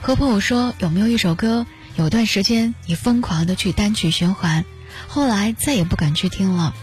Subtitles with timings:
[0.00, 1.66] 和朋友说有没有一首歌，
[1.96, 4.64] 有段时间你疯狂的去单曲循环，
[5.06, 6.74] 后来再也不敢去听了。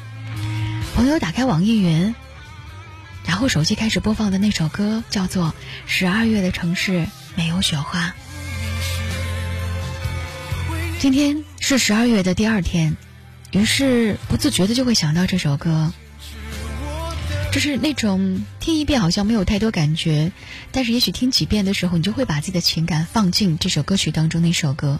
[0.95, 2.13] 朋友打开网易云，
[3.25, 5.47] 然后手机开始播放的那首歌叫做
[5.87, 8.09] 《十二月的城市没有雪花》。
[10.99, 12.95] 今天是十二月的第二天，
[13.51, 15.91] 于是不自觉的就会想到这首歌。
[17.55, 20.33] 就是那种听一遍好像没有太多感觉，
[20.73, 24.99] 但是也许听几遍的时候，你就会把自己的情感放进这首歌曲当中那首歌。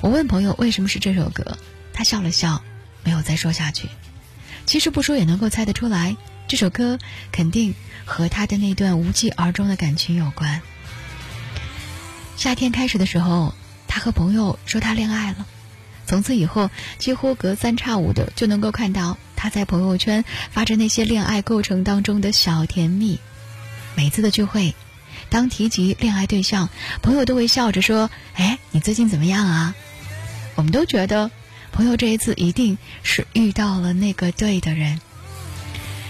[0.00, 1.58] 我问朋友为什么是这首歌，
[1.92, 2.62] 他笑了笑，
[3.02, 3.88] 没有再说下去。
[4.66, 6.96] 其实不说也能够猜得出来，这首歌
[7.32, 10.62] 肯定和他的那段无疾而终的感情有关。
[12.36, 13.52] 夏天开始的时候，
[13.88, 15.44] 他和朋友说他恋爱了，
[16.08, 19.18] 从此以后几乎隔三差五的就能够看到。
[19.36, 23.20] 他在朋友圈发着那些恋爱过程当中的小甜蜜，
[23.94, 24.74] 每次的聚会，
[25.28, 26.70] 当提及恋爱对象，
[27.02, 29.76] 朋友都会笑着说：“哎，你最近怎么样啊？”
[30.56, 31.30] 我们都觉得，
[31.70, 34.98] 朋友这一次一定是遇到了那个对的人。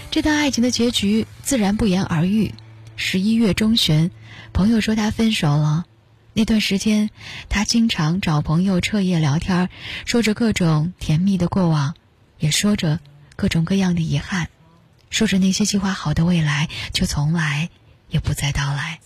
[0.09, 2.55] 这段爱情的结局自然不言而喻。
[2.95, 4.09] 十一月中旬，
[4.53, 5.85] 朋友说他分手了。
[6.39, 7.09] 那段时间，
[7.49, 9.67] 他经常找朋友彻夜聊天，
[10.05, 11.95] 说着各种甜蜜的过往，
[12.37, 13.01] 也说着。
[13.35, 14.47] 各种各样的遗憾，
[15.09, 17.69] 说着那些计划好的未来，却从来
[18.07, 19.01] 也不再到来。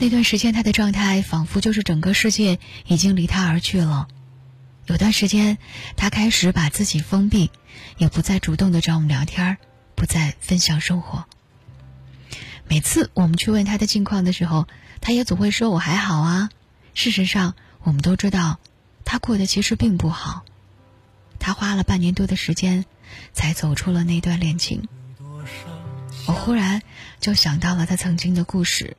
[0.00, 4.08] 那段时间，他的状态仿佛就是整个世界已经离他而去了。
[4.86, 5.58] 有段时间，
[5.96, 7.52] 他开始把自己封闭，
[7.98, 9.58] 也不再主动的找我们聊天，
[9.94, 11.24] 不再分享生活。
[12.72, 14.66] 每次我们去问他的近况的时候，
[15.02, 16.48] 他也总会说我还好啊。
[16.94, 18.60] 事实上，我们都知道，
[19.04, 20.42] 他过得其实并不好。
[21.38, 22.86] 他花了半年多的时间，
[23.34, 24.88] 才走出了那段恋情。
[26.26, 26.80] 我忽然
[27.20, 28.96] 就想到了他曾经的故事。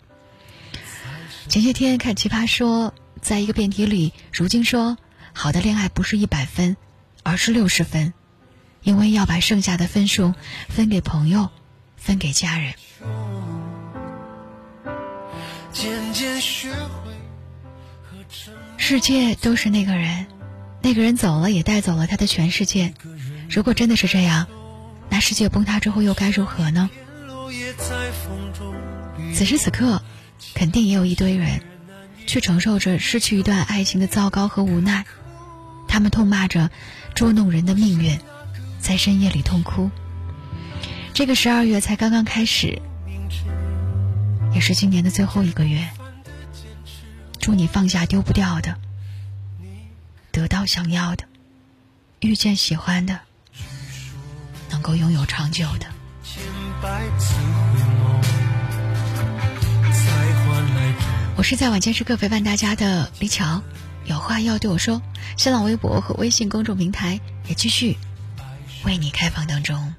[1.49, 2.91] 前些天看《奇葩说》，
[3.23, 4.99] 在一个辩题里，如今说
[5.33, 6.77] 好的恋爱不是一百分，
[7.23, 8.13] 而是六十分，
[8.83, 10.35] 因为要把剩下的分数
[10.69, 11.49] 分给朋友，
[11.97, 12.75] 分给家人。
[15.73, 17.11] 渐渐学会
[18.77, 20.27] 世界都是那个人。
[20.81, 22.93] 那个人走了，也带走了他的全世界。
[23.49, 24.47] 如果真的是这样，
[25.09, 26.89] 那世界崩塌之后又该如何呢？
[29.33, 30.03] 此时此刻，
[30.53, 31.61] 肯定也有一堆人，
[32.27, 35.05] 去承受着失去一段爱情的糟糕和无奈。
[35.87, 36.69] 他们痛骂着
[37.15, 38.19] 捉弄人的命运，
[38.79, 39.89] 在深夜里痛哭。
[41.13, 42.81] 这个十二月才刚刚开始，
[44.53, 45.89] 也是今年的最后一个月。
[47.39, 48.77] 祝你放下丢不掉的。
[50.31, 51.25] 得到想要的，
[52.21, 53.19] 遇见喜欢的，
[54.71, 55.87] 能够拥有长久的。
[61.35, 63.61] 我是在晚间时刻陪伴大家的李巧，
[64.05, 65.01] 有话要对我说。
[65.35, 67.97] 新浪微博和微信公众平台也继续
[68.85, 69.93] 为你开放当中。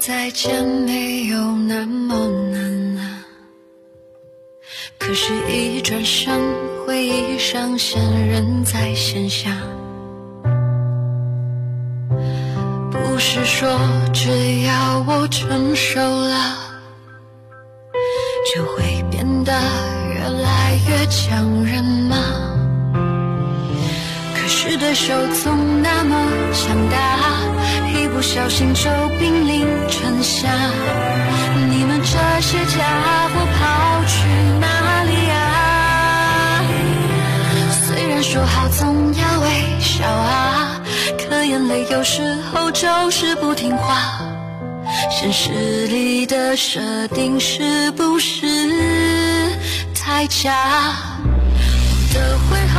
[0.00, 2.14] 再见没有那么
[2.52, 3.26] 难啊，
[4.96, 6.32] 可是，一转身，
[6.86, 9.50] 回忆上线，人在线下。
[12.90, 13.68] 不是说
[14.12, 16.56] 只要我成熟了，
[18.54, 19.52] 就会变得
[20.14, 22.16] 越来越强忍吗？
[24.34, 27.37] 可是对手总那么强大。
[28.18, 28.90] 不小心就
[29.20, 30.48] 濒临城下，
[31.70, 32.82] 你们这些家
[33.28, 34.26] 伙跑去
[34.58, 36.64] 哪里啊？
[37.70, 39.46] 虽然说好总要微
[39.78, 40.80] 笑啊，
[41.16, 44.18] 可眼泪有时候就是不听话。
[45.12, 48.48] 现实里的设定是不是
[49.94, 50.52] 太假？
[51.22, 52.77] 我的回合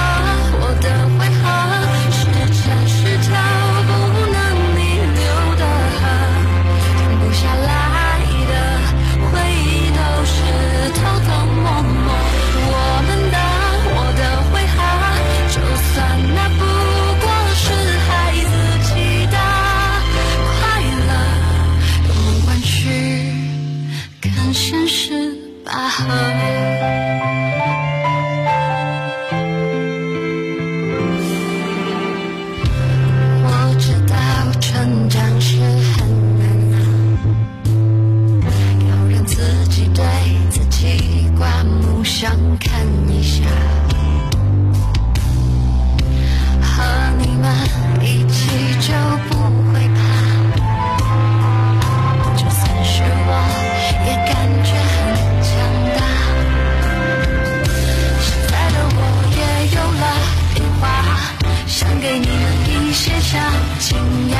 [62.66, 63.98] 一些下惊
[64.32, 64.36] 讶，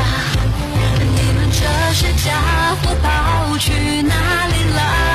[1.16, 2.28] 你们这些家
[2.82, 3.72] 伙跑去
[4.02, 4.14] 哪
[4.48, 5.09] 里了？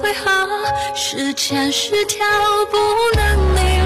[0.00, 0.30] 会好
[0.94, 2.24] 时间是条
[2.70, 2.76] 不
[3.16, 3.83] 能逆